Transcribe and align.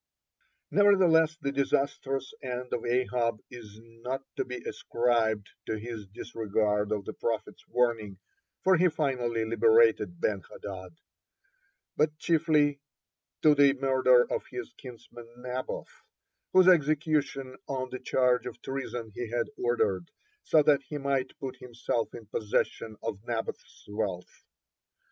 (37) 0.71 0.83
Nevertheless 0.95 1.37
the 1.41 1.51
disastrous 1.51 2.33
end 2.41 2.73
of 2.73 2.87
Ahab 2.87 3.39
is 3.51 3.79
not 3.83 4.23
to 4.35 4.43
be 4.43 4.55
ascribed 4.67 5.47
to 5.67 5.77
his 5.77 6.07
disregard 6.07 6.91
of 6.91 7.05
the 7.05 7.13
prophet's 7.13 7.63
warning 7.67 8.17
for 8.63 8.75
he 8.77 8.89
finally 8.89 9.45
liberated 9.45 10.19
Ben 10.19 10.41
hahad, 10.41 10.97
but 11.95 12.17
chiefly 12.17 12.79
to 13.43 13.53
the 13.53 13.73
murder 13.73 14.23
of 14.33 14.47
his 14.49 14.73
kinsman 14.75 15.29
Naboth, 15.39 15.93
whose 16.51 16.67
execution 16.67 17.55
on 17.67 17.91
the 17.91 17.99
charge 17.99 18.47
of 18.47 18.59
treason 18.63 19.11
he 19.13 19.29
had 19.29 19.49
ordered, 19.55 20.09
so 20.41 20.63
that 20.63 20.81
he 20.81 20.97
might 20.97 21.37
put 21.37 21.57
himself 21.57 22.11
in 22.15 22.25
possession 22.25 22.95
of 23.03 23.19
Naboth's 23.27 23.85
wealth. 23.87 24.45